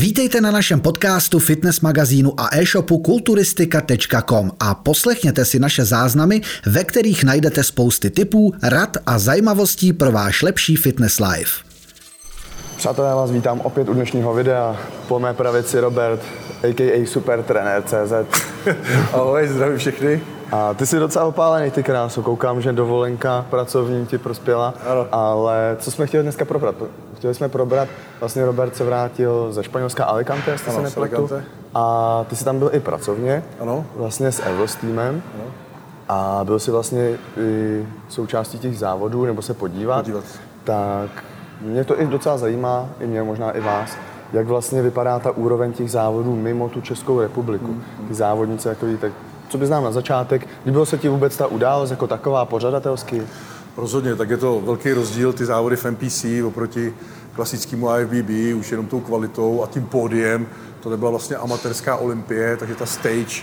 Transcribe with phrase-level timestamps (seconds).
[0.00, 6.84] Vítejte na našem podcastu, fitness magazínu a e-shopu kulturistika.com a poslechněte si naše záznamy, ve
[6.84, 11.64] kterých najdete spousty tipů, rad a zajímavostí pro váš lepší fitness life.
[12.76, 14.76] Přátelé, já vás vítám opět u dnešního videa.
[15.08, 16.20] Po mé pravici Robert,
[16.62, 17.06] a.k.a.
[17.06, 18.42] supertrenér.cz.
[19.12, 20.20] Ahoj, zdravím všechny.
[20.52, 22.22] A ty jsi docela opálený, ty krásu.
[22.22, 24.74] Koukám, že dovolenka pracovní ti prospěla.
[24.86, 25.06] Ano.
[25.12, 26.74] Ale co jsme chtěli dneska probrat?
[27.20, 27.88] Chtěli jsme probrat,
[28.20, 31.30] vlastně Robert se vrátil ze Španělska Alicante, jestli Ano, se nepletu.
[31.74, 33.44] A ty jsi tam byl i pracovně.
[33.60, 33.86] Ano.
[33.96, 35.22] Vlastně s Evos týmem.
[36.08, 39.96] A byl jsi vlastně i součástí těch závodů, nebo se podívat.
[39.96, 40.24] Podívat.
[40.64, 41.10] Tak
[41.60, 43.90] mě to i docela zajímá, i mě, možná i vás,
[44.32, 47.66] jak vlastně vypadá ta úroveň těch závodů mimo tu Českou republiku.
[47.66, 49.12] Hmm, Ty závodníci, jako tak
[49.48, 53.22] co bys nám na začátek, líbilo se ti vůbec ta událost jako taková pořadatelsky?
[53.80, 56.94] Rozhodně, tak je to velký rozdíl, ty závody v NPC oproti
[57.34, 60.46] klasickému IFBB, už jenom tou kvalitou a tím pódiem.
[60.80, 63.42] To nebyla vlastně amatérská olympie, takže ta stage,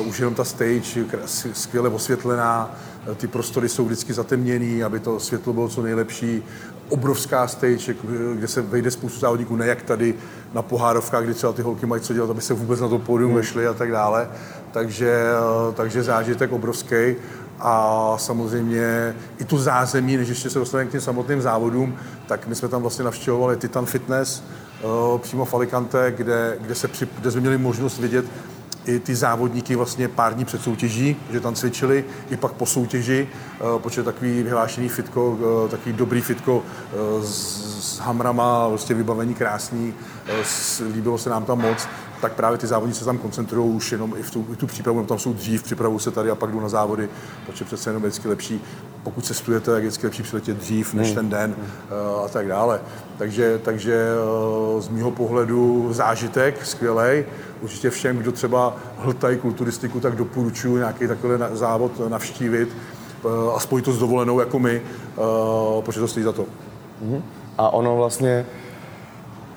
[0.00, 1.04] uh, už jenom ta stage,
[1.52, 2.76] skvěle osvětlená,
[3.12, 6.42] eh, ty prostory jsou vždycky zatemněný, aby to světlo bylo co nejlepší.
[6.88, 7.94] Obrovská stage,
[8.34, 10.14] kde se vejde spoustu závodníků, ne jak tady
[10.54, 13.34] na pohárovkách, kdy třeba ty holky mají co dělat, aby se vůbec na to pódium
[13.34, 14.28] vešly a tak dále.
[14.72, 17.16] Takže, eh, takže zážitek obrovský
[17.66, 22.54] a samozřejmě i tu zázemí, než ještě se dostaneme k těm samotným závodům, tak my
[22.54, 27.30] jsme tam vlastně navštěvovali Titan Fitness eh, přímo v Alicante, kde, kde, se při, kde
[27.30, 28.24] jsme měli možnost vidět
[28.86, 33.28] i ty závodníky vlastně pár dní před soutěží, že tam cvičili, i pak po soutěži,
[33.28, 36.62] eh, protože takový vyhlášený fitko, eh, takový dobrý fitko
[37.22, 39.94] s, s hamrama, vlastně vybavení krásný,
[40.94, 41.88] líbilo se nám tam moc,
[42.24, 45.04] tak právě ty závodníci se tam koncentrují už jenom i v tu, i tu přípravu,
[45.04, 47.08] tam jsou dřív, připravují se tady a pak jdou na závody,
[47.46, 48.60] protože přece jenom je vždycky lepší,
[49.02, 52.80] pokud cestujete, tak je vždycky lepší přiletět dřív než ten den eh, a tak dále.
[53.18, 57.26] Takže, takže eh, z mýho pohledu zážitek skvělej.
[57.60, 63.84] Určitě všem, kdo třeba hltají kulturistiku, tak doporučuji nějaký takový závod navštívit eh, a spojit
[63.84, 64.82] to s dovolenou jako my,
[65.84, 66.46] protože to stojí za to.
[67.58, 68.46] A ono vlastně,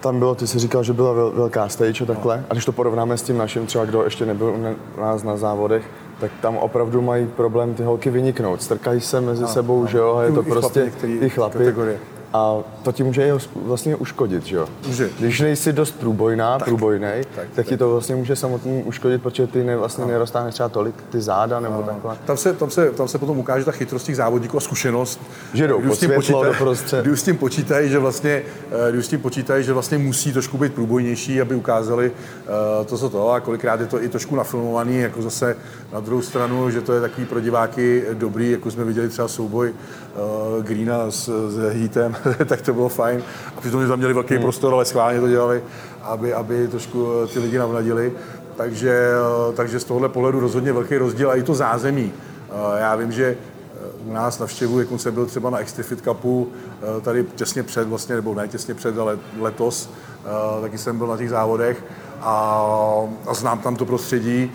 [0.08, 2.44] tam bylo, ty jsi říkal, že byla vel, velká stage a takhle.
[2.50, 5.84] A když to porovnáme s tím naším, třeba kdo ještě nebyl u nás na závodech,
[6.20, 8.62] tak tam opravdu mají problém ty holky vyniknout.
[8.62, 11.58] Strkají se mezi sebou, že jo, a je to i prostě některý i chlapy.
[11.58, 12.00] kategorie.
[12.34, 14.68] A to ti může vlastně uškodit, že jo?
[14.88, 15.10] Může.
[15.20, 19.64] Když nejsi dost průbojná, průbojnej, tak, tak, ti to vlastně může samotný uškodit, protože ty
[19.64, 22.18] ne, vlastně neroztáhneš třeba tolik ty záda nebo takhle.
[22.26, 25.22] Tam se, tam, se, tam se potom ukáže ta chytrost těch závodníků a zkušenost.
[25.54, 27.02] Že jdou pod s tím světlo doprostřed.
[27.02, 28.42] Kdy už s tím počítají, že vlastně,
[28.88, 32.86] eh, kdy už s tím počítají, že vlastně musí trošku být průbojnější, aby ukázali eh,
[32.86, 33.32] to, co to.
[33.32, 35.56] A kolikrát je to i trošku nafilmovaný, jako zase
[35.94, 39.70] na druhou stranu, že to je takový pro diváky dobrý, jako jsme viděli třeba souboj
[39.70, 42.16] uh, Greena s, s Heatem,
[42.46, 43.24] tak to bylo fajn.
[43.58, 45.64] A přitom že tam měli velký prostor, ale schválně to dělali,
[46.02, 48.14] aby, aby trošku eh, ty lidi navnadili.
[48.56, 49.12] Takže,
[49.50, 52.14] eh, takže z tohohle pohledu rozhodně velký rozdíl a i to zázemí.
[52.50, 53.38] Eh, Já vím, že
[54.06, 56.48] u nás navštěvuje, jak jsem byl třeba na Extrafit Cupu,
[57.02, 59.90] tady těsně před, vlastně, nebo ne těsně před, ale letos,
[60.62, 61.84] taky jsem byl na těch závodech
[62.22, 62.64] a,
[63.28, 64.52] a znám tam to prostředí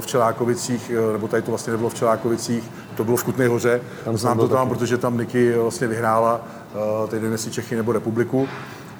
[0.00, 3.80] v Čelákovicích, eh, nebo tady to vlastně nebylo v Čelákovicích, to bylo v Kutné hoře.
[4.04, 4.78] Tam znám to tam, taky.
[4.78, 6.40] protože tam Niky vlastně vyhrála,
[6.74, 8.48] eh, teď nevím, jestli Čechy nebo republiku,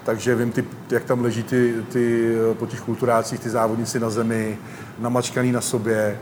[0.04, 4.10] takže vím, ty, jak tam leží ty, ty eh, po těch kulturácích, ty závodníci na
[4.10, 4.58] zemi,
[4.98, 6.18] namačkaný na sobě.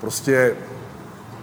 [0.00, 0.54] Prostě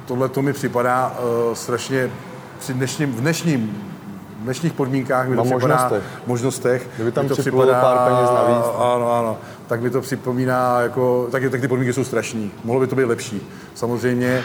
[0.06, 2.12] tohle to mi připadá uh, strašně
[2.60, 3.78] při dnešním, v dnešním
[4.46, 6.04] dnešních podmínkách mi to Na připadá, možnostech.
[6.28, 8.66] možnostech Kdyby tam to připlulo pár peněz navíc.
[8.78, 9.38] Ano, ano.
[9.68, 12.52] Tak mi to připomíná, jako, tak, tak ty podmínky jsou strašní.
[12.64, 13.48] Mohlo by to být lepší.
[13.76, 14.44] Samozřejmě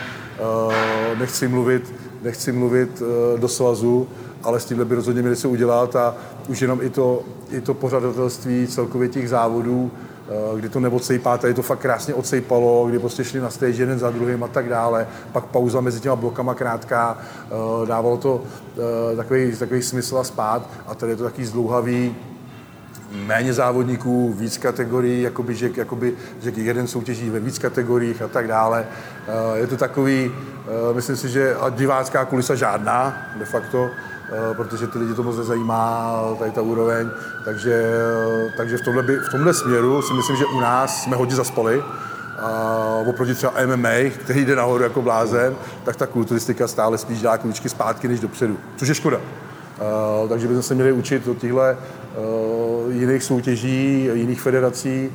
[0.67, 0.73] uh,
[1.19, 4.09] nechci mluvit, nechci mluvit uh, do svazu,
[4.43, 6.15] ale s tímhle by rozhodně měli se udělat a
[6.49, 9.91] už jenom i to, i to pořadatelství celkově těch závodů,
[10.57, 14.11] kdy to neodsejpá, tady to fakt krásně odsejpalo, kdy prostě šli na stage jeden za
[14.11, 18.43] druhým a tak dále, pak pauza mezi těma blokama krátká, eh, dávalo to
[19.13, 20.71] eh, takový, takový smysl a spát.
[20.87, 22.17] A tady je to takový zdlouhavý,
[23.13, 28.47] méně závodníků, víc kategorií, jakoby, že, jakoby, že jeden soutěží ve víc kategoriích a tak
[28.47, 28.87] dále.
[29.29, 34.20] Eh, Je to takový, eh, myslím si, že divácká kulisa žádná, de facto, eh,
[34.57, 37.11] protože ty lidi to moc nezajímá, tady ta úroveň,
[37.45, 37.85] takže,
[38.47, 41.37] eh, takže v, tomhle by, v tomhle směru si myslím, že u nás jsme hodně
[41.37, 41.83] zaspali,
[42.41, 47.39] a oproti třeba MMA, který jde nahoru jako blázen, tak ta kulturistika stále spíš dělá
[47.39, 49.17] kručky zpátky než dopředu, což je škoda.
[49.19, 55.11] Uh, takže bychom se měli učit od těchto uh, jiných soutěží, jiných federací,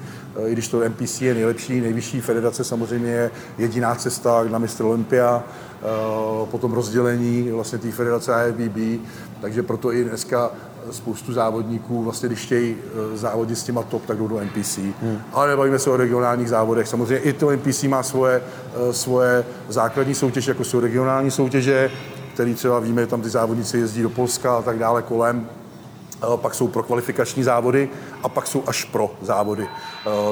[0.45, 5.43] i když to NPC je nejlepší, nejvyšší federace samozřejmě je jediná cesta na mistr Olympia,
[6.41, 9.05] uh, potom rozdělení vlastně té federace IFBB,
[9.41, 10.51] takže proto i dneska
[10.91, 14.77] spoustu závodníků, vlastně když chtějí eh, závodit s těma top, tak jdou do NPC.
[14.77, 15.21] Hmm.
[15.33, 16.87] Ale nebavíme se o regionálních závodech.
[16.87, 18.41] Samozřejmě i to NPC má svoje,
[18.89, 21.91] eh, svoje základní soutěže, jako jsou regionální soutěže,
[22.33, 25.49] který třeba víme, tam ty závodníci jezdí do Polska a tak dále kolem,
[26.36, 27.89] pak jsou pro kvalifikační závody
[28.24, 29.68] a pak jsou až pro závody.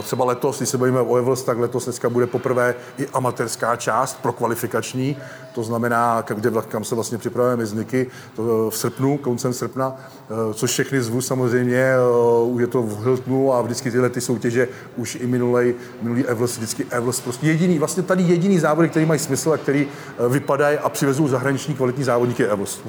[0.04, 4.22] Třeba letos, když se bavíme o Evels, tak letos dneska bude poprvé i amatérská část
[4.22, 5.18] pro kvalifikační,
[5.56, 9.95] to znamená, kde, kam se vlastně připravujeme z Niky to v srpnu, koncem srpna,
[10.54, 11.94] což všechny zvu samozřejmě,
[12.46, 14.68] už je to v Hiltonu a vždycky tyhle ty soutěže
[14.98, 19.19] už i minulej, minulý Evels, vždycky Evels, prostě jediný, vlastně tady jediný závody, který mají
[19.19, 19.88] smysl a který
[20.30, 22.81] vypadají a přivezou zahraniční kvalitní závodníky Evels.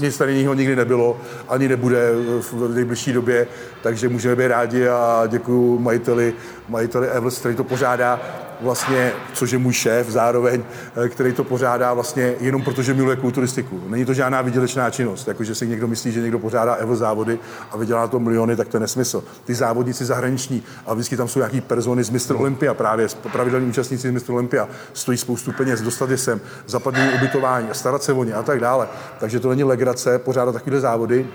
[0.00, 1.16] Nic tady jiného nikdy nebylo,
[1.48, 3.46] ani nebude v nejbližší době,
[3.82, 6.34] takže můžeme být rádi a děkuji majiteli,
[6.68, 8.20] majiteli Evels, který to pořádá
[8.62, 10.62] vlastně, což je můj šéf zároveň,
[11.04, 13.82] eh, který to pořádá vlastně jenom proto, že miluje kulturistiku.
[13.88, 17.38] Není to žádná vydělečná činnost, jakože si někdo myslí, že někdo pořádá Evo závody
[17.70, 19.24] a vydělá to miliony, tak to je nesmysl.
[19.44, 22.36] Ty závodníci zahraniční a vždycky tam jsou nějaký persony z Mr.
[22.36, 24.32] Olympia právě, pravidelní účastníci z Mr.
[24.32, 28.60] Olympia, stojí spoustu peněz, dostat je sem, zapadnou ubytování starat se o ně a tak
[28.60, 28.88] dále.
[29.20, 31.26] Takže to není legrace pořádat takové závody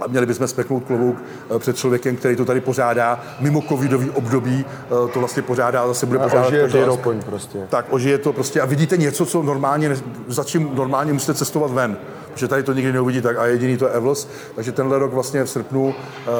[0.00, 1.16] a měli bychom speknout klobouk
[1.56, 3.20] eh, před člověkem, který to tady pořádá.
[3.40, 7.58] Mimo covidový období, eh, to vlastně pořádá a zase bude pořádat ožije to prostě.
[7.68, 8.60] Tak, ožije to prostě.
[8.60, 9.96] A vidíte něco, co normálně,
[10.28, 11.96] za čím normálně musíte cestovat ven
[12.34, 14.28] že tady to nikdy neuvidí tak a jediný to je Evels.
[14.54, 16.30] Takže tenhle rok vlastně v srpnu, eh,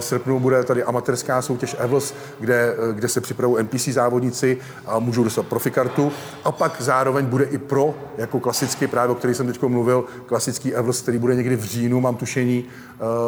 [0.00, 5.24] v srpnu bude tady amatérská soutěž Evels, kde, kde se připravují NPC závodníci a můžou
[5.24, 6.12] dostat profikartu.
[6.44, 10.74] A pak zároveň bude i pro, jako klasický právě, o který jsem teď mluvil, klasický
[10.74, 12.64] Evels, který bude někdy v říjnu, mám tušení,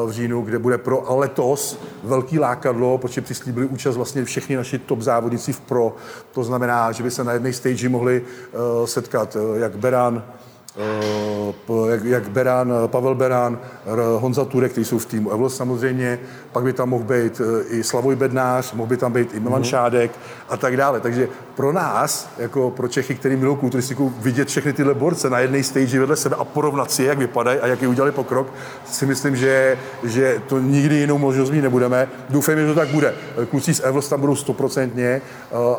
[0.06, 4.78] v říjnu, kde bude pro a letos velký lákadlo, protože přislíbili účast vlastně všichni naši
[4.78, 5.96] top závodníci v pro.
[6.32, 8.22] To znamená, že by se na jedné stage mohli
[8.84, 10.51] setkat jak Beran, Eh,
[11.90, 13.58] jak, jak Berán, Pavel Berán,
[14.18, 16.18] Honza Turek, kteří jsou v týmu Evlos samozřejmě,
[16.52, 19.62] pak by tam mohl být eh, i Slavoj Bednář, mohl by tam být i Milan
[19.62, 19.64] mm-hmm.
[19.64, 20.10] Šádek
[20.48, 21.00] a tak dále.
[21.00, 25.62] Takže pro nás, jako pro Čechy, který milují kulturistiku, vidět všechny tyhle borce na jedné
[25.62, 28.46] stage vedle sebe a porovnat si, jak vypadají a jaký udělali pokrok,
[28.86, 32.08] si myslím, že, že to nikdy jinou možnost mít nebudeme.
[32.30, 33.14] Doufám, že to tak bude.
[33.50, 35.22] Kluci z Evlos tam budou stoprocentně, eh,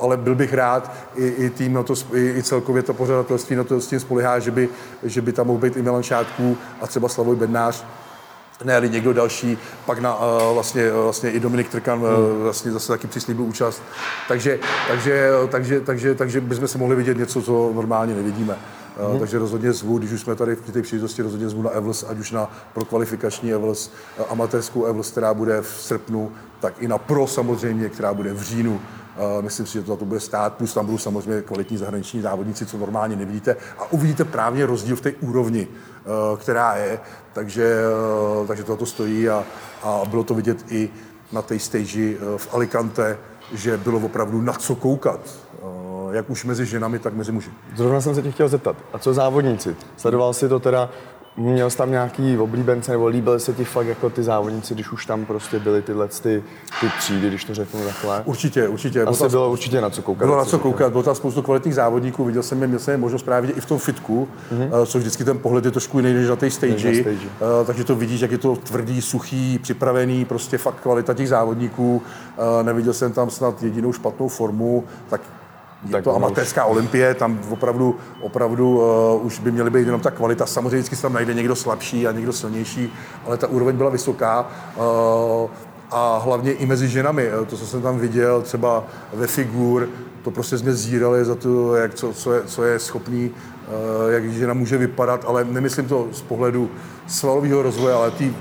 [0.02, 3.64] ale byl bych rád, i, i tým na to, i, i celkově to pořadatelství na
[3.64, 4.70] to s tím spolehá, že by,
[5.04, 7.86] že by tam mohl být i Milan Šátků a třeba Slavoj Bednář,
[8.64, 12.08] ne, ale někdo další, pak na, uh, vlastně, uh, vlastně i Dominik Trkan uh,
[12.44, 13.82] vlastně zase taky přislíbil účast.
[14.28, 18.56] Takže, takže, takže, takže, takže bychom se mohli vidět něco, co normálně nevidíme.
[19.12, 22.06] Uh, Takže rozhodně zvu, když už jsme tady v té příležitosti, rozhodně zvu na Evels,
[22.10, 23.92] ať už na pro kvalifikační Evels,
[24.30, 28.82] amatérskou Evels, která bude v srpnu, tak i na pro samozřejmě, která bude v říjnu.
[29.42, 32.78] Myslím si, že to, to bude stát, plus tam budou samozřejmě kvalitní zahraniční závodníci, co
[32.78, 33.56] normálně nevidíte.
[33.80, 37.00] A uvidíte právě rozdíl v té úrovni, uh, která je.
[37.34, 37.76] Takže,
[38.42, 39.44] uh, takže toto stojí a,
[39.84, 40.90] a bylo to vidět i
[41.32, 43.18] na té stage v Alicante,
[43.54, 45.20] že bylo opravdu na co koukat
[46.14, 47.50] jak už mezi ženami, tak mezi muži.
[47.76, 49.76] Zrovna jsem se tě chtěl zeptat, a co závodníci?
[49.98, 50.90] Sledoval jsi to teda
[51.38, 55.06] Měl jsi tam nějaký oblíbence, nebo líbil se ti fakt jako ty závodníci, když už
[55.06, 56.44] tam prostě byly tyhle ty,
[56.82, 58.22] ty třídy, když to řeknu takhle?
[58.26, 59.04] Určitě, určitě.
[59.04, 60.26] Asi bylo, bylo určitě na co koukat.
[60.26, 62.98] Bylo na co koukat, bylo tam spoustu kvalitních závodníků, viděl jsem je, měl jsem je
[62.98, 64.86] možnost právě i v tom fitku, mm-hmm.
[64.86, 67.26] což vždycky ten pohled je trošku jiný než na té stage, na stage.
[67.26, 72.02] Uh, takže to vidíš, jak je to tvrdý, suchý, připravený, prostě fakt kvalita těch závodníků.
[72.38, 75.22] Uh, neviděl jsem tam snad jedinou špatnou formu, tak
[75.86, 76.72] je tak to amatérská už...
[76.72, 78.78] olympie, tam opravdu, opravdu
[79.16, 80.46] uh, už by měly být jenom ta kvalita.
[80.46, 82.94] Samozřejmě vždycky se tam najde někdo slabší a někdo silnější,
[83.26, 84.48] ale ta úroveň byla vysoká.
[84.78, 85.50] Uh,
[85.94, 87.28] a hlavně i mezi ženami.
[87.28, 89.90] Eh, to, co jsem tam viděl, třeba ve figur,
[90.24, 94.32] to prostě jsme zírali za to, jak, co, co, je, co je schopný, uh, jak
[94.32, 96.70] žena může vypadat, ale nemyslím to z pohledu
[97.08, 98.34] svalového rozvoje, ale tý,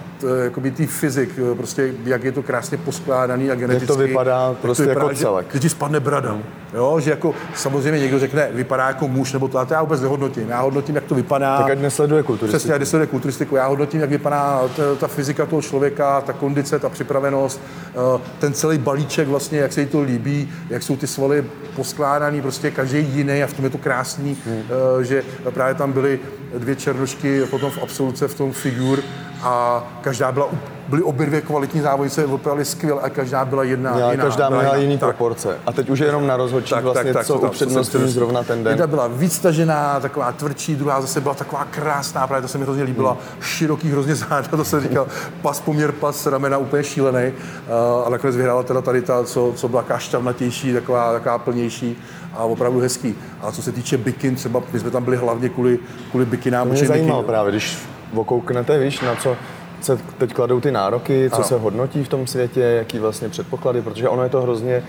[0.44, 3.92] jakoby tý fyzik, prostě jak je to krásně poskládaný a geneticky.
[3.92, 5.46] Jak to vypadá prostě to vypadá, jako celek.
[5.46, 6.38] Že, že ti spadne brada.
[6.74, 10.00] Jo, že jako samozřejmě někdo řekne, vypadá jako muž, nebo to, a to já vůbec
[10.00, 10.48] nehodnotím.
[10.48, 11.58] Já hodnotím, jak to vypadá.
[11.58, 12.58] Tak ať nesleduje kulturistiku.
[12.58, 13.56] Přesně, ať nesleduje kulturistiku.
[13.56, 18.52] Já hodnotím, jak vypadá ta, ta fyzika toho člověka, ta kondice, ta připravenost, eh, ten
[18.52, 21.44] celý balíček vlastně, jak se jí to líbí, jak jsou ty svaly
[21.76, 24.62] poskládaný, prostě každý jiný a v tom je to krásný, hmm.
[25.00, 26.20] Eh, že právě tam byly
[26.58, 28.98] dvě černošky potom v absoluce v tom figur
[29.42, 30.48] a každá byla
[30.88, 34.24] byly obě dvě kvalitní závodnice, vypadaly skvěle a každá byla jedna Já, jiná.
[34.24, 35.08] Každá měla jiný tak.
[35.08, 35.58] proporce.
[35.66, 38.64] A teď už je jenom na rozhodčí tak, vlastně, tak, tak, co upřednostní zrovna ten
[38.64, 38.70] den.
[38.70, 42.64] Jedna byla víc tažená, taková tvrdší, druhá zase byla taková krásná, právě to se mi
[42.64, 43.42] hrozně líbila, hmm.
[43.42, 45.06] široký hrozně záda, to se říkal,
[45.42, 47.32] pas poměr pas, ramena úplně šílený.
[47.32, 51.96] Uh, a nakonec vyhrála teda tady ta, co, co byla kaštavnatější, taková, taková plnější
[52.34, 53.14] a opravdu hezký.
[53.42, 55.78] A co se týče bikin, třeba my jsme tam byli hlavně kvůli,
[56.10, 56.68] kvůli bikinám.
[56.68, 57.78] Mě zajímalo právě, když
[58.14, 59.36] okouknete, víš, na co
[59.80, 61.44] se teď kladou ty nároky, co ano.
[61.44, 64.82] se hodnotí v tom světě, jaký vlastně předpoklady, protože ono je to hrozně,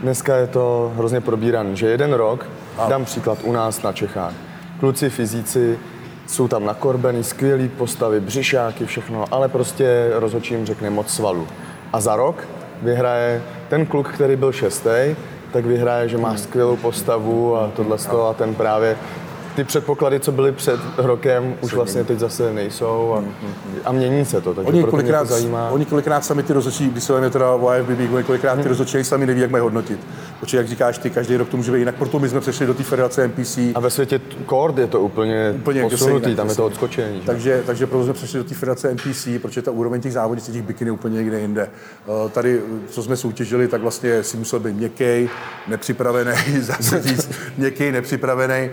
[0.00, 2.46] dneska je to hrozně probíraný, že jeden rok,
[2.78, 2.90] ano.
[2.90, 4.34] dám příklad u nás na Čechách,
[4.80, 5.78] kluci fyzici
[6.26, 11.48] jsou tam nakorbený, skvělý postavy, břišáky, všechno, ale prostě rozhodčím řekne moc svalu.
[11.92, 12.48] A za rok
[12.82, 15.16] vyhraje ten kluk, který byl šestý,
[15.52, 17.96] tak vyhraje, že má skvělou postavu a tohle
[18.30, 18.96] a ten právě
[19.56, 23.24] ty předpoklady, co byly před rokem, už vlastně teď zase nejsou a,
[23.84, 25.70] a mění se to, takže oni proto kolikrát, mě to zajímá.
[25.70, 28.68] Oni kolikrát sami ty rozhodčí, když se teda o IFBB, oni kolikrát ty hmm.
[28.68, 30.00] rozhodčí sami neví, jak mají hodnotit.
[30.40, 32.74] Protože, jak říkáš, ty každý rok to může být jinak, proto my jsme přešli do
[32.74, 33.58] té federace NPC.
[33.74, 37.20] A ve světě kord je to úplně, úplně posunutý, tam je to odskočení.
[37.26, 40.62] Takže, takže proto jsme přešli do té federace NPC, protože ta úroveň těch závodnic, těch
[40.62, 41.70] bikiny úplně někde jinde.
[41.70, 45.28] Eh, tady, co jsme soutěžili, tak vlastně si musel být měkký,
[45.68, 48.70] nepřipravený, zase říct, měkký, nepřipravený, eh,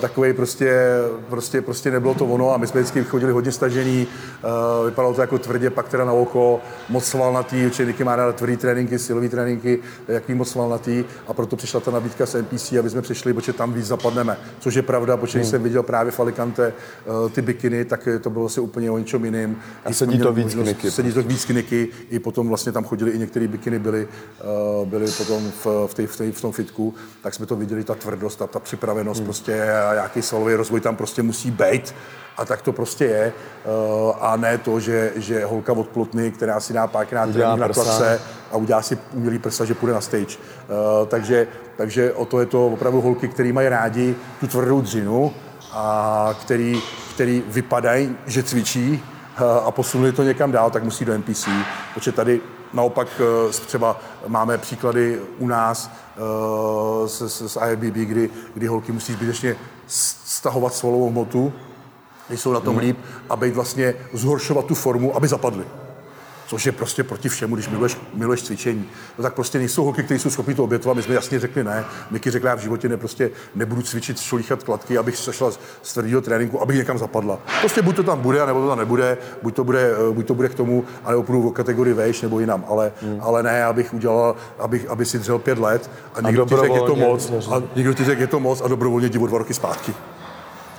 [0.00, 0.80] takový prostě,
[1.30, 4.06] prostě, prostě nebylo to ono a my jsme vždycky chodili hodně stažený,
[4.44, 8.32] eh, vypadalo to jako tvrdě, pak teda na oko, moc svalnatý, určitě Niky má ráda
[8.32, 10.81] tvrdý tréninky, silový tréninky, jaký moc svalnatý
[11.26, 14.38] a proto přišla ta nabídka z NPC, aby jsme přišli, protože tam víc zapadneme.
[14.60, 15.48] Což je pravda, protože hmm.
[15.48, 16.72] jsem viděl právě v Alicante
[17.06, 19.56] uh, ty bikiny, tak to bylo asi úplně o něčem jiným.
[19.84, 20.90] A sedí to víc možnost, kniky.
[20.90, 24.08] Sedí to víc kniky, i potom vlastně tam chodili i některé bikiny byly,
[24.80, 27.84] uh, byly potom v, v, tej, v, tej, v tom fitku, tak jsme to viděli,
[27.84, 29.26] ta tvrdost a ta připravenost hmm.
[29.26, 31.94] prostě a nějaký svalový rozvoj tam prostě musí být
[32.36, 33.32] a tak to prostě je.
[34.02, 38.20] Uh, a ne to, že, že holka od plotny, která si dá párkrát na klase
[38.52, 40.36] a udělá si umělý prsa, že půjde na stage.
[40.36, 41.46] Uh, takže,
[41.76, 45.32] takže o to je to opravdu holky, které mají rádi tu tvrdou dřinu
[45.72, 46.82] a který,
[47.14, 49.02] který vypadají, že cvičí
[49.40, 51.48] uh, a posunuli to někam dál, tak musí do NPC,
[51.94, 52.40] protože tady
[52.72, 53.08] naopak
[53.66, 55.90] třeba máme příklady u nás
[57.06, 61.52] z, z, z IFBB, kdy, kdy holky musí zbytečně stahovat svalovou hmotu,
[62.32, 62.98] když jsou na tom líp
[63.30, 65.64] a být vlastně zhoršovat tu formu, aby zapadly.
[66.46, 68.88] Což je prostě proti všemu, když miluješ, miluješ cvičení.
[69.18, 70.96] No tak prostě nejsou holky, které jsou schopni to obětovat.
[70.96, 71.84] My jsme jasně řekli ne.
[72.10, 75.50] Miky řekla, já v životě ne, prostě nebudu cvičit, šolíchat kladky, abych šla
[75.82, 77.38] z tvrdého tréninku, abych někam zapadla.
[77.60, 80.34] Prostě buď to tam bude, nebo to tam nebude, buď to bude, eh, buď to
[80.34, 82.64] bude k tomu, ale půjdu v kategorii vejš nebo jinam.
[82.68, 83.18] Ale, hmm.
[83.20, 86.80] ale ne, abych udělal, abych, aby si dřel pět let a někdo ti řekl, je
[86.80, 89.94] to moc, a někdo ti řekl, je to moc a dobrovolně divu dva roky zpátky.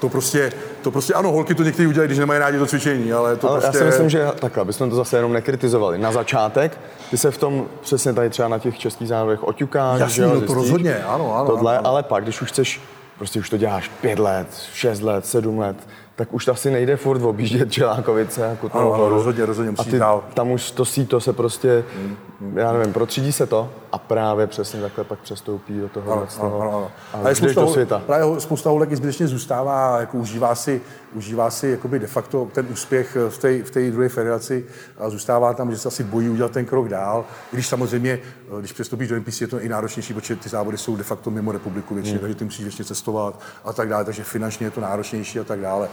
[0.03, 3.35] To prostě, to prostě ano, holky to někteří udělají, když nemají rádi to cvičení, ale
[3.35, 3.77] to ale prostě...
[3.77, 5.97] Já si myslím, že takhle, abychom to zase jenom nekritizovali.
[5.97, 6.79] Na začátek,
[7.09, 10.31] ty se v tom přesně tady třeba na těch českých závodech oťukáš, Jasný, že jo,
[10.33, 11.45] no to rozhodně, ano, ano.
[11.45, 11.87] Tohle, ano.
[11.87, 12.81] ale pak, když už chceš,
[13.17, 15.77] prostě už to děláš pět let, šest let, sedm let,
[16.15, 19.15] tak už asi nejde furt objíždět Čelákovice a Kutnou ano, horu.
[19.15, 20.23] rozhodně, rozhodně musí a ty, dál.
[20.33, 22.15] Tam už to síto se prostě, mm.
[22.55, 26.11] Já nevím, protřídí se to a právě přesně takhle pak přestoupí do toho.
[26.11, 26.91] Ano, ano, ano, ano.
[27.13, 28.01] A ale spousta, do světa.
[28.05, 30.81] Právě spousta holek zbytečně zůstává, jako užívá si,
[31.13, 34.65] užívá si jakoby de facto ten úspěch v té v té druhé federaci
[34.97, 37.25] a zůstává tam, že se asi bojí udělat ten krok dál.
[37.51, 38.19] Když samozřejmě,
[38.59, 41.51] když přestoupíš do NPC, je to i náročnější, protože ty závody jsou de facto mimo
[41.51, 42.21] republiku většině, mm.
[42.21, 45.59] takže ty musíš ještě cestovat a tak dále, takže finančně je to náročnější a tak
[45.59, 45.89] dále.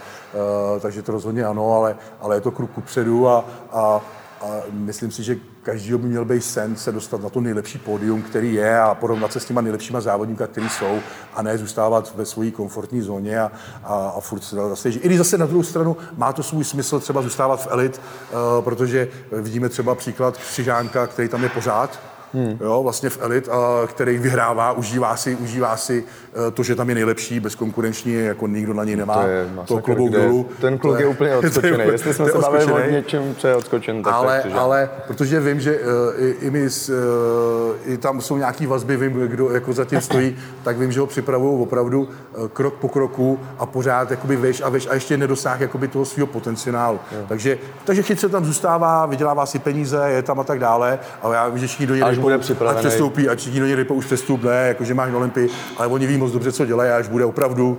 [0.75, 4.00] Uh, takže to rozhodně ano, ale, ale je to krok kupředu a, a
[4.40, 8.23] a myslím si, že každý by měl být sen se dostat na to nejlepší pódium,
[8.23, 10.99] který je a porovnat se s těma nejlepšíma závodníky, který jsou
[11.35, 13.52] a ne zůstávat ve své komfortní zóně a,
[13.85, 14.88] a, a furt se zase.
[14.88, 18.64] I když zase na druhou stranu má to svůj smysl třeba zůstávat v elit, uh,
[18.64, 22.00] protože vidíme třeba příklad Křižánka, který tam je pořád,
[22.34, 22.58] hmm.
[22.60, 26.88] jo, vlastně v elit, a, který vyhrává, užívá si, užívá si eh, to, že tam
[26.88, 29.14] je nejlepší, bezkonkurenční, jako nikdo na něj nemá.
[29.14, 30.46] To, je masakr, to klobouk dolů.
[30.60, 31.84] Ten kluk je, je úplně odskočený.
[31.92, 35.60] Jestli jsme se bavili o něčem, co je odskočen, tak ale, tak, ale protože vím,
[35.60, 35.87] že uh,
[36.25, 40.78] i, i, my, uh, i tam jsou nějaký vazby, vím, kdo jako zatím stojí, tak
[40.78, 44.87] vím, že ho připravují opravdu uh, krok po kroku a pořád jakoby veš a veš
[44.90, 47.00] a ještě nedosáh jakoby toho svého potenciálu.
[47.28, 51.49] Takže, takže chytře tam zůstává, vydělává si peníze, je tam a tak dále, ale já
[51.49, 52.78] vím, že všichni dojeli bude připravený.
[52.78, 56.16] Ať přestoupí, ať všichni do něj už přestup, ne, jakože máš Olympii, ale oni ví
[56.16, 57.78] moc dobře, co dělají, až bude opravdu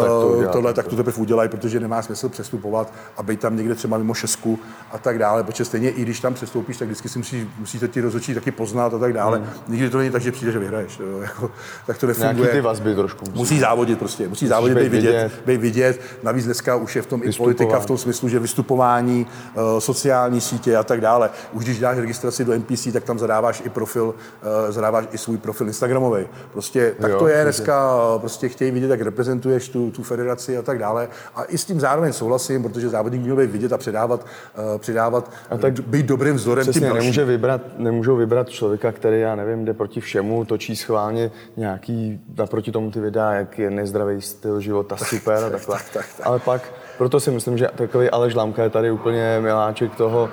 [0.00, 3.56] tak to udělá, tohle, tak to teprve udělají, protože nemá smysl přestupovat a být tam
[3.56, 4.58] někde třeba mimo šestku
[4.92, 8.00] a tak dále, protože stejně i když tam přestoupíš, tak vždycky si musí, musíte ti
[8.00, 9.38] rozhodčí taky poznat a tak dále.
[9.38, 9.48] Hmm.
[9.68, 10.98] Nikdy to není tak, že přijde, že vyhraješ.
[10.98, 11.50] Jo, jako,
[11.86, 12.34] tak to nefunguje.
[12.34, 13.24] Nějaký ty vazby trošku.
[13.24, 16.00] Musí, musí závodit prostě, musí závodit, být vidět, vidět, být vidět.
[16.22, 20.40] Navíc dneska už je v tom i politika v tom smyslu, že vystupování, uh, sociální
[20.40, 21.30] sítě a tak dále.
[21.52, 25.36] Už když dáš registraci do NPC, tak tam zadáváš i profil, uh, zadáváš i svůj
[25.36, 26.26] profil Instagramový.
[26.52, 30.62] Prostě tak jo, to je dneska, prostě chtějí vidět, jak reprezentuješ tu, tu federaci a
[30.62, 31.08] tak dále.
[31.34, 34.26] A i s tím zároveň souhlasím, protože závodník měl být vidět a předávat,
[34.58, 39.20] uh, předávat a tak být dobrým vzorem přesně, tím nemůže vybrat, nemůžou vybrat člověka, který,
[39.20, 44.22] já nevím, jde proti všemu, točí schválně nějaký, naproti tomu ty videa, jak je nezdravý
[44.22, 45.76] styl života, super a takhle.
[45.76, 46.26] tak, tak, tak.
[46.26, 46.62] Ale pak
[46.98, 50.28] proto si myslím, že takový Aleš Lamka je tady úplně miláček toho,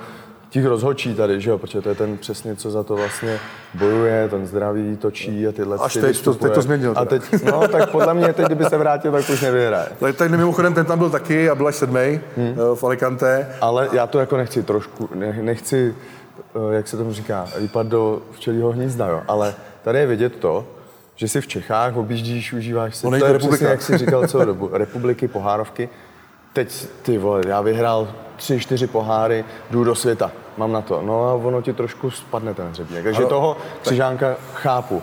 [0.54, 3.40] těch rozhočí tady, že jo, protože to je ten přesně, co za to vlastně
[3.74, 6.92] bojuje, ten zdraví točí a tyhle Až teď to, teď to změnil.
[6.96, 9.88] A teď, no, tak podle mě teď, kdyby se vrátil, tak už nevyhraje.
[10.00, 12.56] Tak, tak mimochodem ten tam byl taky a byl až sedmý hmm.
[12.74, 13.48] v Alicante.
[13.60, 15.94] Ale já to jako nechci trošku, nechci,
[16.38, 20.66] eh, jak se tomu říká, vypadat do včelího hnízda, jo, ale tady je vidět to,
[21.16, 24.70] že si v Čechách objíždíš, užíváš si, to je přesně, jak jsi říkal celou dobu,
[24.72, 25.88] republiky, pohárovky.
[26.52, 31.02] Teď, ty vole, já vyhrál tři, čtyři poháry, jdu do světa, mám na to.
[31.02, 33.02] No a ono ti trošku spadne ten hřebík.
[33.02, 35.02] Takže ano, toho Křižánka chápu.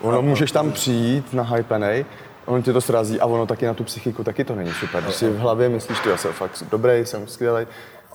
[0.00, 2.04] Ono ano, můžeš tam přijít na hypenej,
[2.46, 5.02] on ti to srazí a ono taky na tu psychiku taky to není super.
[5.02, 7.66] Když si v hlavě myslíš, ty já jsem fakt dobrý, jsem skvělý,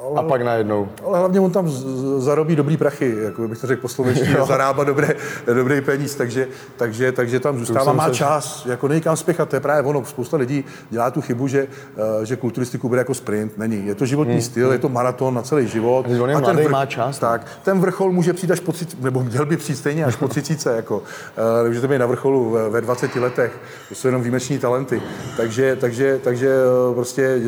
[0.04, 0.88] ale, a pak najednou.
[1.06, 1.70] Ale hlavně on tam
[2.18, 5.16] zarobí dobrý prachy, jako bych to řekl po slovenštině, zarába dobré,
[5.54, 8.16] dobrý peníz, takže, takže, takže tam zůstává, má se...
[8.16, 10.06] čas, jako není kam spěchat, to je právě ono.
[10.06, 11.68] Spousta lidí dělá tu chybu, že,
[12.22, 13.88] eh, že kulturistiku bude jako sprint, není.
[13.88, 14.42] Je to životní hmm.
[14.42, 16.06] styl, je to maraton na celý život.
[16.06, 17.20] A, on je a ten vrch, má čas.
[17.20, 20.28] Tak, ten vrchol může přijít až po 30, nebo měl by přijít stejně až po
[20.28, 21.04] 30, jako,
[21.76, 25.02] uh, to být na vrcholu ve 20 letech, to jsou jenom výjimeční talenty.
[25.38, 27.42] Takže, takže, takže eh, prostě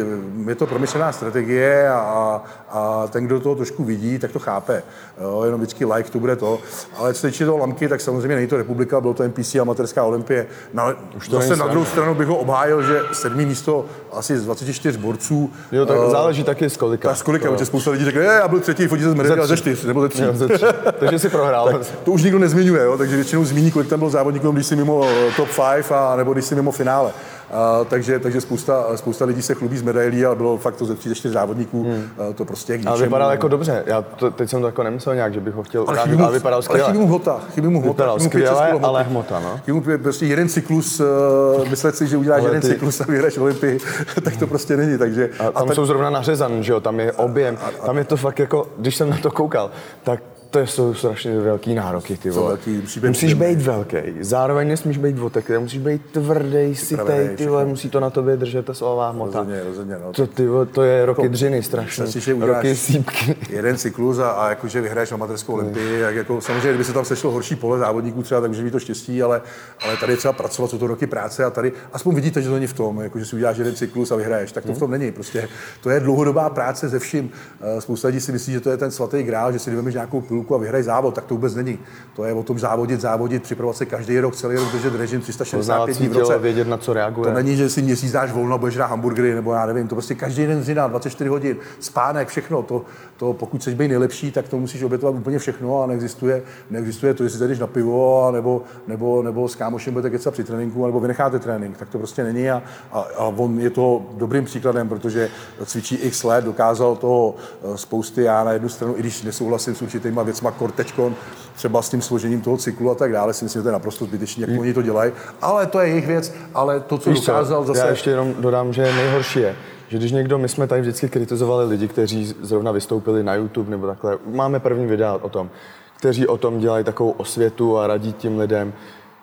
[0.47, 2.38] je to promyšlená strategie a,
[2.69, 4.83] a ten, kdo toho trošku vidí, tak to chápe.
[5.21, 6.59] Jo, jenom vždycky like, to bude to.
[6.97, 10.47] Ale co se toho lamky, tak samozřejmě není to republika, bylo to NPC amatérská olympie.
[10.73, 14.45] Na, Už to zase na druhou stranu bych ho obhájil, že sedmý místo asi z
[14.45, 15.51] 24 borců.
[15.71, 17.09] Jo, tak uh, záleží taky z kolika.
[17.09, 19.57] Tak z kolika, protože spousta lidí řekne, já byl třetí, fotí se z medaile, ze
[19.57, 20.23] čtyř, nebo ze tří.
[20.23, 20.65] Jo, ze tři.
[20.99, 21.71] takže si prohrál.
[21.71, 24.75] tak to už nikdo nezmiňuje, jo, takže většinou zmíní, kolik tam byl závodníků, když jsi
[24.75, 27.11] mimo eh, top 5 a nebo když jsi mimo finále.
[27.51, 30.95] A, takže, takže spousta, spousta lidí se chlubí z medailí, ale bylo fakt to ze
[30.95, 32.09] 34 závodníků, hmm.
[32.35, 33.83] to prostě k Ale vypadal jako dobře.
[33.85, 36.33] Já to, teď jsem to jako nemyslel nějak, že bych ho chtěl ale chybí, ale
[36.33, 36.83] vypadal skvěle.
[36.83, 37.39] Ale chybí mu hmota.
[37.53, 37.93] Chybí mu hmota.
[37.93, 39.59] Vypadal skvěle, ale hmota, no.
[39.65, 42.67] Chybí mu prostě jeden cyklus, uh, myslet si, že uděláš jeden ty...
[42.67, 43.79] cyklus a vyhraješ Olympii,
[44.23, 44.97] tak to prostě není.
[44.97, 45.75] Takže, a, tam a tak...
[45.75, 48.67] jsou zrovna nařezan, že jo, tam je objem, a, a, tam je to fakt jako,
[48.77, 49.71] když jsem na to koukal,
[50.03, 52.47] tak to jsou strašně velký nároky, ty vole.
[52.47, 57.47] Velký, musí být musíš být velký, zároveň nesmíš být oteklý, musíš být tvrdý, sytej, ty
[57.47, 59.39] vole, musí to na tobě držet ta svalová hmota.
[59.39, 60.13] Rozhodně, rozhodně, no.
[60.13, 62.05] To, ty vole, to je roky jako, dřiny strašně,
[62.39, 63.35] roky sípky.
[63.49, 67.31] Jeden cyklus a, a jakože vyhraješ amatérskou olympii, jak jako, samozřejmě, kdyby se tam sešlo
[67.31, 69.41] horší pole závodníků třeba, tak může mít to štěstí, ale,
[69.85, 72.53] ale tady je třeba pracovat, jsou to roky práce a tady aspoň vidíte, že to
[72.53, 74.91] není v tom, jako, že si uděláš jeden cyklus a vyhraješ, tak to v tom
[74.91, 75.11] není.
[75.11, 75.49] Prostě
[75.81, 77.31] to je dlouhodobá práce ze vším.
[77.61, 80.21] Eh, spousta lidí si myslí, že to je ten svatý grál, že si vymeš nějakou
[80.39, 81.79] pilku a vyhraješ závod, tak to vůbec není.
[82.15, 85.97] To je o tom závodit, závodit, připravovat se každý rok, celý rok držet režim 365
[85.97, 86.39] dní v roce.
[86.39, 87.31] vědět, na co reaguje.
[87.31, 90.15] To není, že si měsíc dáš volno, budeš na hamburgery, nebo já nevím, to prostě
[90.15, 92.63] každý den zina, 24 hodin, spánek, všechno.
[92.63, 92.85] To,
[93.19, 97.23] to pokud chceš být nejlepší, tak to musíš obětovat úplně všechno a neexistuje, neexistuje to,
[97.23, 100.99] jestli jdeš na pivo, a nebo, nebo, nebo s kámošem budete kecat při tréninku, nebo
[100.99, 105.29] vynecháte trénink, tak to prostě není a, a, a on je to dobrým příkladem, protože
[105.65, 109.81] cvičí x let, dokázal to eh, spousty, já na jednu stranu, i když nesouhlasím s
[109.81, 111.15] určitýma věcma, kortečkon,
[111.55, 114.05] třeba s tím složením toho cyklu a tak dále, si myslím, že to je naprosto
[114.05, 114.59] zbytečné, jak hmm.
[114.59, 117.67] oni to dělají, ale to je jejich věc, ale to, co Víš dokázal co?
[117.67, 117.79] zase...
[117.79, 119.55] Já ještě jenom dodám, že nejhorší je,
[119.89, 123.87] že když někdo, my jsme tady vždycky kritizovali lidi, kteří zrovna vystoupili na YouTube nebo
[123.87, 125.49] takhle, máme první videa o tom,
[125.97, 128.73] kteří o tom dělají takovou osvětu a radí tím lidem.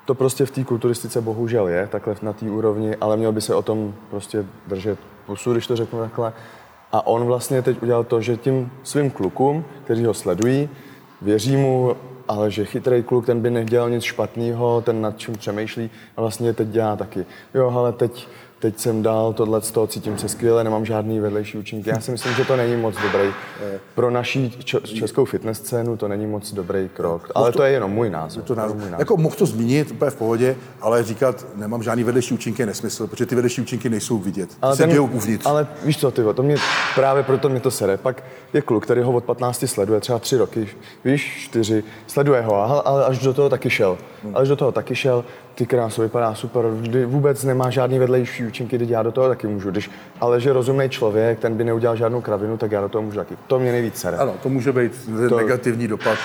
[0.05, 3.55] To prostě v té kulturistice bohužel je, takhle na té úrovni, ale měl by se
[3.55, 6.33] o tom prostě držet pusu, když to řeknu takhle.
[6.93, 10.69] A on vlastně teď udělal to, že tím svým klukům, kteří ho sledují,
[11.23, 11.97] věří mu,
[12.29, 16.53] ale že chytrý kluk, ten by nedělal nic špatného, ten nad čím přemýšlí a vlastně
[16.53, 17.27] teď dělá taky.
[17.55, 18.29] Jo, ale teď
[18.67, 21.91] teď jsem dal tohle z toho, cítím se skvěle, nemám žádný vedlejší účinky.
[21.91, 23.29] Já si myslím, že to není moc dobrý.
[23.95, 24.51] Pro naší
[24.85, 27.31] českou fitness scénu to není moc dobrý krok.
[27.35, 28.43] Ale to, to je jenom můj názor.
[28.45, 28.77] To názor.
[28.77, 28.99] Můj názor.
[28.99, 33.07] Jako mohl to zmínit úplně v pohodě, ale říkat, nemám žádný vedlejší účinky je nesmysl,
[33.07, 34.51] protože ty vedlejší účinky nejsou vidět.
[34.63, 35.47] Ale, ten, uvnitř.
[35.47, 36.57] ale víš co, ty, to mě,
[36.95, 37.97] právě proto mě to sere.
[37.97, 40.69] Pak je kluk, který ho od 15 sleduje, třeba tři roky,
[41.05, 43.99] víš, čtyři, sleduje ho, ale až do toho taky šel.
[44.25, 44.37] Hmm.
[44.37, 45.25] Až do toho taky šel,
[45.57, 46.65] ty krásu, vypadá super,
[47.07, 49.71] vůbec nemá žádný vedlejší účinky, když já do toho taky můžu.
[49.71, 49.91] Když,
[50.21, 53.37] ale že rozumný člověk, ten by neudělal žádnou kravinu, tak já do toho můžu taky.
[53.47, 54.17] To mě nejvíc sere.
[54.17, 54.93] Ano, to může být
[55.29, 56.19] to, negativní dopad.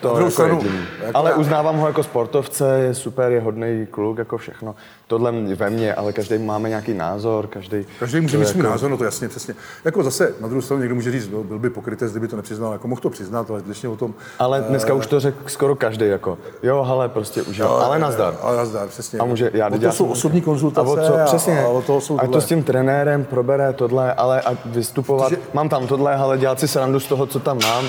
[0.00, 0.62] To jako stranu,
[1.00, 1.36] jako ale já...
[1.36, 4.74] uznávám ho jako sportovce, je super, je hodný kluk, jako všechno.
[5.06, 7.86] Tohle ve mně, ale každý máme nějaký názor, každý.
[8.00, 8.70] Každý může mít svůj jako...
[8.70, 9.54] názor, no to jasně, přesně.
[9.84, 12.72] Jako zase na druhou stranu někdo může říct, byl, byl by pokrytec, kdyby to nepřiznal,
[12.72, 14.14] jako mohl to přiznat, ale dnešně o tom.
[14.38, 14.98] Ale dneska uh...
[14.98, 18.34] už to řekl skoro každý, jako jo, ale prostě už jo, ale nazdar.
[18.40, 19.18] Ale nazdar, přesně.
[19.18, 20.90] A může, já, to jsou osobní konzultace.
[20.90, 21.64] A, o co, přesně.
[21.64, 25.40] A, a, toho jsou a to s tím trenérem probere tohle, ale a vystupovat, Protože...
[25.52, 27.84] mám tam tohle, ale dělat si srandu z toho, co tam mám,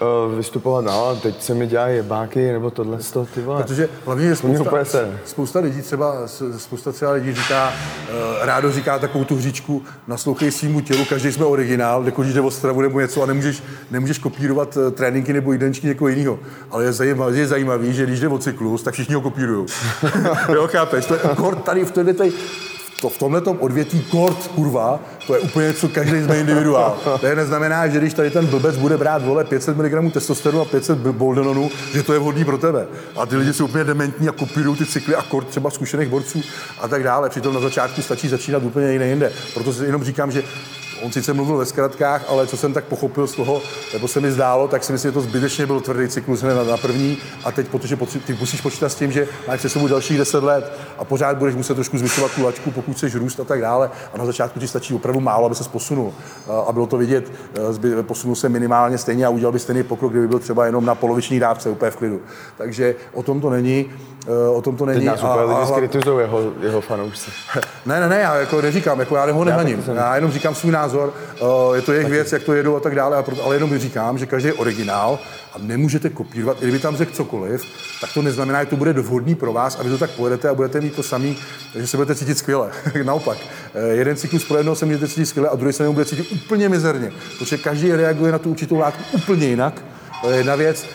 [0.00, 3.62] uh, vystupovat dál, teď se mi dělají jebáky nebo tohle z toho, ty vole.
[3.62, 6.14] Protože hlavně je spousta, spousta lidí třeba,
[6.56, 11.44] spousta třeba lidí říká, uh, rádo říká takovou tu hříčku, naslouchej svýmu tělu, každý jsme
[11.44, 15.52] originál, jako když jde o stravu nebo něco a nemůžeš, nemůžeš kopírovat uh, tréninky nebo
[15.52, 16.38] jídelníčky někoho jiného.
[16.70, 19.66] Ale je zajímavý, je zajímavý, že když jde o cyklus, tak všichni ho kopírují.
[20.54, 21.06] jo, chápeš?
[21.06, 21.20] To je,
[21.64, 22.24] tady v této
[23.00, 26.98] to v tomhle odvětví kort, kurva, to je úplně něco, každý jsme individuál.
[27.20, 30.64] To je neznamená, že když tady ten blbec bude brát vole 500 mg testosteronu a
[30.64, 32.86] 500 boldenonu, že to je vhodný pro tebe.
[33.16, 36.42] A ty lidi jsou úplně dementní a kopírují ty cykly a kort třeba zkušených borců
[36.80, 37.28] a tak dále.
[37.28, 39.32] Přitom na začátku stačí začínat úplně jiné jinde.
[39.54, 40.42] Proto si jenom říkám, že
[41.02, 44.32] On sice mluvil ve zkratkách, ale co jsem tak pochopil z toho, nebo se mi
[44.32, 47.18] zdálo, tak si myslím, že to zbytečně byl tvrdý cyklus hned na, na první.
[47.44, 50.72] A teď, protože ty musíš počítat s tím, že máš před sebou dalších 10 let
[50.98, 53.90] a pořád budeš muset trošku zvyšovat tu lačku, pokud chceš růst a tak dále.
[54.14, 56.12] A na začátku ti stačí opravdu málo, aby se posunul.
[56.66, 57.32] A bylo to vidět,
[57.70, 60.94] zby- posunul se minimálně stejně a udělal by stejný pokrok, kdyby byl třeba jenom na
[60.94, 62.20] poloviční dávce, úplně v klidu.
[62.56, 63.90] Takže o tom to není.
[64.54, 64.98] O tom to není.
[64.98, 67.30] Teď nás a, úplně lidi a, skritizují jeho, jeho fanoušci.
[67.86, 69.82] ne, ne, ne, já jako neříkám, jako já ho nehaním.
[69.82, 72.80] jsem- Já jenom říkám svůj názor, uh, je to jejich věc, jak to jedou a
[72.80, 75.18] tak dále, a proto, ale jenom říkám, že každý je originál
[75.52, 76.56] a nemůžete kopírovat.
[76.60, 77.64] I Kdyby tam řekl cokoliv,
[78.00, 80.54] tak to neznamená, že to bude vhodný pro vás a vy to tak pojedete a
[80.54, 81.36] budete mít to samý,
[81.74, 82.70] že se budete cítit skvěle.
[83.04, 83.38] Naopak,
[83.74, 86.68] eh, jeden cyklus pro jednoho se můžete cítit skvěle a druhý se bude cítit úplně
[86.68, 89.82] mizerně, protože každý reaguje na tu určitou látku úplně jinak.
[90.22, 90.86] To je jedna věc.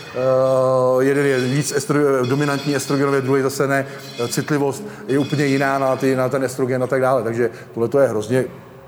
[0.95, 3.85] Uh, jeden je víc estro, dominantní estrogenově, druhý zase ne.
[4.27, 7.23] Citlivost je úplně jiná na, ty, na ten estrogen a tak dále.
[7.23, 8.45] Takže tohle to je hrozně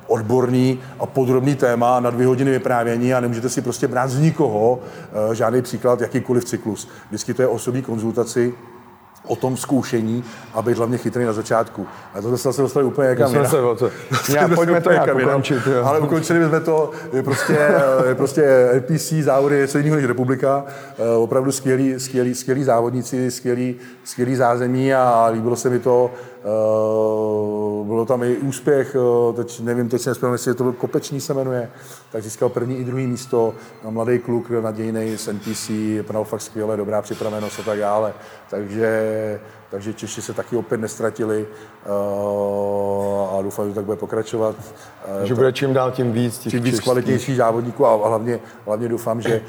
[0.07, 4.79] odborný a podrobný téma na dvě hodiny vyprávění a nemůžete si prostě brát z nikoho
[5.27, 6.87] uh, žádný příklad, jakýkoliv cyklus.
[7.07, 8.53] Vždycky to je osobní konzultaci,
[9.27, 11.87] o tom zkoušení a být hlavně chytrý na začátku.
[12.13, 13.51] A to jsme se dostali úplně někam jsme jinam.
[13.51, 13.89] se to-
[14.23, 15.83] se pojďme to nějak ukončit, jo.
[15.85, 17.57] Ale ukončili jsme to, je prostě,
[18.07, 20.65] je prostě NPC závody něco jiného než republika.
[20.99, 26.11] Eh, Opravdu skvělí, skvělí, skvělí závodníci, skvělí, skvělí zázemí a líbilo se mi to.
[26.45, 31.21] Eh, Bylo tam i úspěch, eh, teď nevím, teď si nespomínám, jestli to byl Kopečný
[31.21, 31.71] se jmenuje,
[32.11, 33.53] tak získal první i druhý místo.
[33.89, 38.13] Mladý kluk, nadějný z NPC, vypadal fakt skvěle, dobrá připravenost a tak dále.
[38.49, 41.47] Takže, takže Češi se taky opět nestratili
[41.85, 41.89] eh,
[43.37, 44.55] a doufám, že to tak bude pokračovat.
[45.23, 49.21] Že bude čím dál tím víc těch čím víc kvalitnějších závodníků a hlavně, hlavně doufám,
[49.21, 49.41] že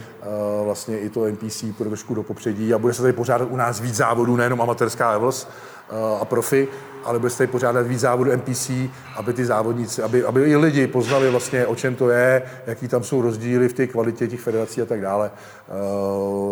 [0.65, 3.81] vlastně i to NPC půjde trošku do popředí a bude se tady pořádat u nás
[3.81, 5.76] víc závodů, nejenom amatérská levels uh,
[6.21, 6.69] a profi,
[7.05, 8.71] ale bude se tady pořádat víc závodů NPC,
[9.17, 13.05] aby ty závodníci, aby, aby i lidi poznali vlastně, o čem to je, jaký tam
[13.05, 15.31] jsou rozdíly v té kvalitě těch federací a tak dále.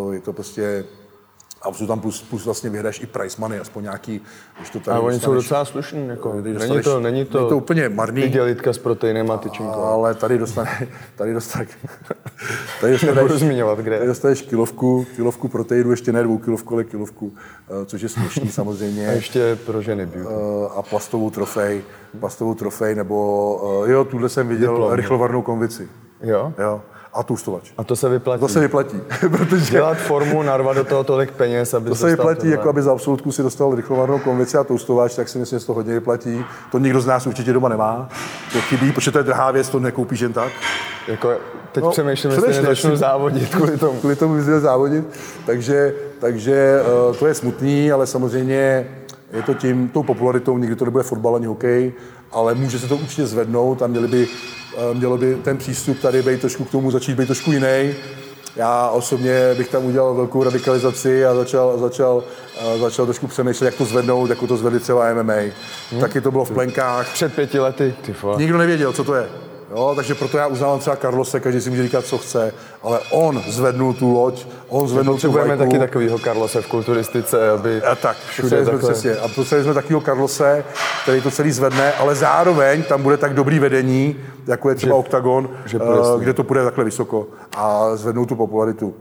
[0.07, 0.85] Uh, je to prostě
[1.65, 4.21] a jsou tam plus, plus vlastně vyhraješ i prize money, aspoň nějaký,
[4.59, 6.33] když to tady A oni jsou docela slušní, jako.
[6.33, 8.23] Když Není to, není to, není to úplně marný.
[8.23, 9.81] Idělitka s proteinem a tyčinkou.
[9.83, 11.67] Ale tady dostane, tady dostane,
[12.81, 13.97] tady Nebudu dostaneš, zmiňovat, kde.
[13.97, 17.33] tady dostaneš kilovku, kilovku proteinu, ještě ne dvou kilovku, ale kilovku,
[17.83, 19.03] eh, což je směšný A samozřejmě.
[19.03, 20.35] ještě pro ženy beauty.
[20.35, 21.83] Eh, A plastovou trofej,
[22.21, 24.93] plastovou trofej, nebo eh, jo, tuhle jsem viděl Diplom.
[24.93, 25.89] rychlovarnou konvici.
[26.23, 26.53] Jo?
[26.59, 26.83] Jo,
[27.15, 27.73] a tlustovač.
[27.79, 28.41] A to se vyplatí.
[28.41, 29.01] To se vyplatí,
[29.31, 32.93] protože Dělat formu, narvat do toho tolik peněz, aby to se vyplatí, jako aby za
[32.93, 36.45] absolutku si dostal rychlovarnou konvici a toustovač, tak si myslím, že to hodně vyplatí.
[36.73, 38.09] To nikdo z nás určitě doma nemá.
[38.53, 40.53] To chybí, protože to je drahá věc, to nekoupíš jen tak.
[41.09, 41.33] Jako,
[41.73, 44.01] teď No, přemýšlím, jestli nezačnu závodit kvůli tomu.
[44.01, 45.05] Kvůli tomu bys závodit.
[45.47, 48.87] Takže, takže eh, to je smutný, ale samozřejmě
[49.33, 51.93] je to tím, tou popularitou, nikdy to nebude fotbal ani hokej,
[52.35, 54.29] ale může se to určitě zvednout a měli by,
[54.77, 57.95] eh, mělo by ten přístup tady být trošku k tomu začít být trošku jiný.
[58.57, 62.25] Já osobně bych tam udělal velkou radikalizaci a začal, začal,
[62.61, 65.53] eh, začal trošku přemýšlet, jak to zvednout, jako to zvedli třeba MMA.
[65.91, 66.01] Hmm.
[66.01, 67.13] Taky to bylo v plenkách.
[67.13, 68.15] Před pěti lety, ty.
[68.37, 69.44] Nikdo nevěděl, co to je.
[69.71, 73.43] Jo, takže proto já uznávám třeba Carlose, každý si může říkat, co chce, ale on
[73.49, 75.59] zvednul tu loď, on zvednul tu vlajku.
[75.59, 78.93] taky takového Karlose v kulturistice, aby A tak, všude jsme takhle.
[78.93, 79.17] přesně.
[79.17, 80.65] A potřebovali jsme takového Carlose,
[81.03, 84.99] který to celý zvedne, ale zároveň tam bude tak dobrý vedení, jako je třeba Že-
[85.01, 86.21] Octagon, že ním.
[86.21, 88.95] kde to půjde takhle vysoko a zvednou tu popularitu.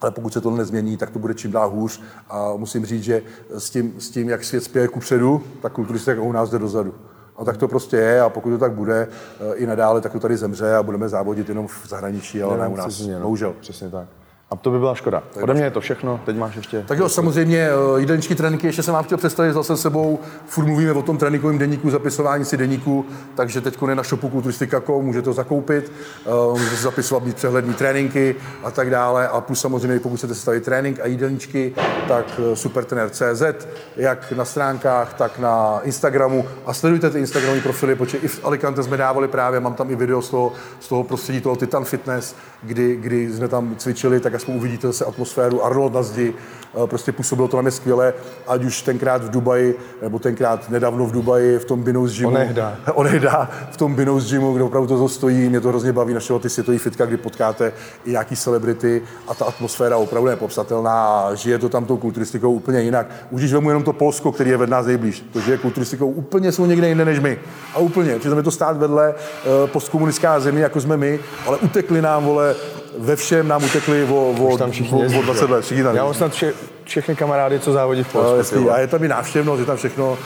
[0.00, 2.00] Ale pokud se to nezmění, tak to bude čím dál hůř.
[2.30, 3.22] A musím říct, že
[3.58, 6.94] s tím, s tím jak svět spěje ku předu, tak kulturistika u nás jde dozadu.
[7.36, 9.08] A tak to prostě je a pokud to tak bude
[9.40, 12.68] eh, i nadále, tak to tady zemře a budeme závodit jenom v zahraničí, ale ne
[12.68, 12.86] u nás.
[12.86, 13.20] Přesně, no.
[13.20, 13.54] Bohužel.
[13.60, 14.08] Přesně tak.
[14.54, 15.22] A to by byla škoda.
[15.42, 16.84] Ode mě je to všechno, teď máš ještě...
[16.86, 20.18] Tak jo, samozřejmě eh, jídelníčky tréninky, ještě jsem vám chtěl představit zase sebou.
[20.46, 25.04] Furt mluvíme o tom tréninkovém deníku, zapisování si deníku, takže teď je na shopu kulturistika.com,
[25.04, 25.92] můžete to zakoupit,
[26.26, 29.28] eh, můžete si zapisovat, mít přehlední tréninky a tak dále.
[29.28, 31.74] A plus samozřejmě, pokud chcete stavit trénink a jídelníčky,
[32.08, 36.44] tak eh, supertrener.cz, jak na stránkách, tak na Instagramu.
[36.66, 39.96] A sledujte ty Instagramové profily, protože i v Alicante jsme dávali právě, mám tam i
[39.96, 44.32] video z toho, z toho prostředí toho Titan Fitness, kdy, kdy jsme tam cvičili, tak
[44.44, 46.34] Expo uvidíte zase atmosféru Arnold na zdi,
[46.82, 48.14] Eh, prostě působilo to na mě skvěle,
[48.46, 52.30] ať už tenkrát v Dubaji, nebo tenkrát nedávno v Dubaji, v tom Binous Gymu.
[52.30, 52.76] Onehda.
[52.94, 56.50] Onehda, v tom Binous Gymu, kde opravdu to stojí, mě to hrozně baví, našeho ty
[56.50, 57.72] světový fitka, kdy potkáte
[58.04, 62.52] i nějaký celebrity a ta atmosféra opravdu je popsatelná a žije to tam tou kulturistikou
[62.52, 63.06] úplně jinak.
[63.30, 66.52] Už když vemu jenom to Polsko, který je ved nás nejblíž, to žije kulturistikou úplně
[66.52, 67.38] jsou někde jinde než my.
[67.74, 71.56] A úplně, že tam je to stát vedle eh, postkomunistická země, jako jsme my, ale
[71.56, 72.54] utekli nám, vole,
[72.98, 75.64] ve všem nám utekli o, o, tam o, o 20 let.
[75.64, 76.52] Všichni tam Já mám snad vše,
[76.84, 78.30] všechny kamarády, co závodí v Polsku.
[78.30, 78.58] No, jasný.
[78.62, 78.74] vole.
[78.74, 80.16] A je tam i návštěvnost, je tam všechno, uh,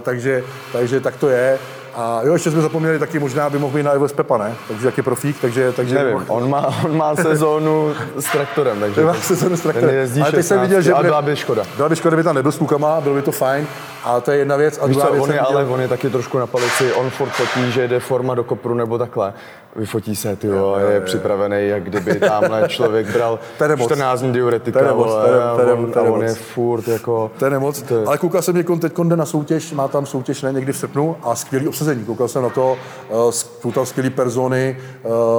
[0.00, 1.58] takže, takže tak to je.
[1.94, 4.54] A jo, ještě jsme zapomněli taky, možná by mohl být na Eves Pepa, ne?
[4.68, 5.72] Takže jak je profík, takže...
[5.72, 9.94] takže Nevím, on má, on má sezónu s traktorem, takže Má sezónu s traktorem.
[9.94, 11.62] jezdí Ale teď jsem 16, viděl, že ale byla by škoda.
[11.76, 13.66] Byla by škoda, by tam nebyl s klukama, bylo by to fajn.
[14.04, 14.78] A to je jedna věc.
[14.82, 16.46] A Víš druhá co, věc on je, jsem ale viděl- on je taky trošku na
[16.46, 19.32] palici, on furt fotí, že jde forma do kopru nebo takhle.
[19.76, 23.86] Vyfotí se, ty vole, je připravený, jak kdyby tamhle člověk bral To je nemoc.
[23.88, 26.22] 14 dní To diuretika, je nemoc, vole, to je- to je- on, to je on
[26.22, 27.30] je furt jako...
[27.38, 27.82] To je nemoc.
[27.82, 30.72] To je- Ale koukal jsem, že teď jde na soutěž, má tam soutěž ne, někdy
[30.72, 32.04] v srpnu a skvělý obsazení.
[32.04, 32.76] Koukal jsem na to,
[33.10, 34.76] uh, jsou tam skvělý persony,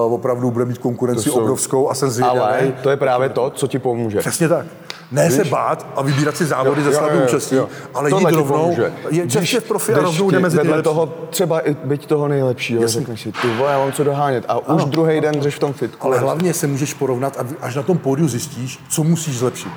[0.05, 2.39] uh, opravdu bude mít konkurenci To jsou- obrovskou a jsem zvědavý.
[2.39, 4.19] Ale to je právě to, co ti pomůže.
[4.19, 4.65] Přesně tak.
[5.11, 7.67] Ne se bát a vybírat si závody Jo, ze jo, jo, účastí, jo.
[7.93, 8.75] ale jít rovnou.
[9.09, 12.87] Je čestě v profi a rovnou ti jde mezi toho třeba i byť toho nejlepšího,
[12.87, 14.45] řekneš si, ty vole, já mám co dohánět.
[14.47, 16.07] A už druhý den jdeš v tom fitku.
[16.07, 19.71] Ale hlavně se můžeš porovnat a až na tom pódiu zjistíš, co musíš zlepšit.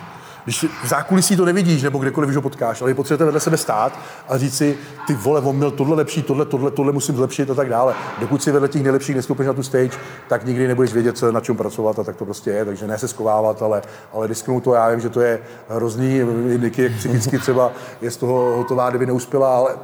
[0.44, 3.56] Když si- v zákulisí to nevidíš, nebo kdekoliv, ho potkáš, ale je potřebujete vedle sebe
[3.56, 7.50] stát a říct si, ty vole, on měl tohle lepší, tohle, tohle, tohle musím zlepšit
[7.50, 7.94] a tak dále.
[8.20, 9.90] Dokud si vedle těch nejlepších nestoupíš na tu stage,
[10.28, 12.64] tak nikdy nebudeš vědět, co, na čem pracovat a tak to prostě je.
[12.64, 13.82] Takže ne se skovávat, ale,
[14.12, 16.20] ale disknout to, já vím, že to je hrozný,
[16.58, 19.76] Niky, jak psychicky třeba je z toho hotová, kdyby neuspěla, ale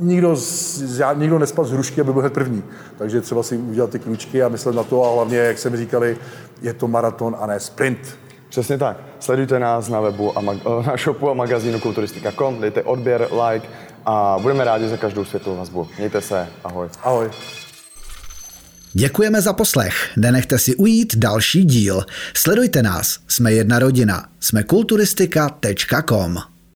[0.00, 2.62] nikdo, z, žád- nikdo nespal z hrušky, aby byl hned první.
[2.98, 6.16] Takže třeba si udělat ty kručky a myslet na to a hlavně, jak jsme říkali,
[6.62, 7.98] je to maraton a ne sprint.
[8.48, 8.96] Přesně tak.
[9.20, 13.66] Sledujte nás na webu a mag- na shopu a magazínu kulturistika.com, dejte odběr, like
[14.06, 15.88] a budeme rádi za každou světovou vazbu.
[15.98, 16.88] Mějte se, ahoj.
[17.02, 17.30] Ahoj.
[18.92, 19.94] Děkujeme za poslech.
[20.16, 22.02] Nenechte si ujít další díl.
[22.36, 23.18] Sledujte nás.
[23.28, 24.24] Jsme jedna rodina.
[24.40, 26.55] Jsme kulturistika.com.